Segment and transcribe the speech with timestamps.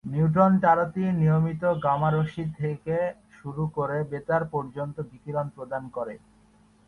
[0.05, 2.97] Neutron তারাটি নিয়মিত gamma রশ্মি থেকে
[3.31, 6.15] শুরু করে বেতার পর্যন্ত বিকিরণ প্রদান করে।